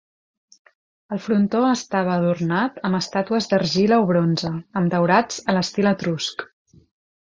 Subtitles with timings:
[1.15, 6.49] El frontó estava adornat amb estàtues d'argila o bronze, amb daurats a l'estil etrusc.